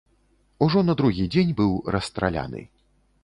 Ужо 0.67 0.81
на 0.87 0.95
другі 1.01 1.27
дзень 1.35 1.53
быў 1.59 1.77
расстраляны. 1.97 2.61